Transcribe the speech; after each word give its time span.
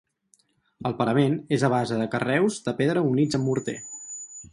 El 0.89 0.95
parament 1.01 1.35
és 1.57 1.65
a 1.67 1.69
base 1.73 1.99
de 1.99 2.07
carreus 2.15 2.57
de 2.69 2.73
pedra 2.81 3.05
units 3.11 3.39
amb 3.41 3.47
morter. 3.51 3.77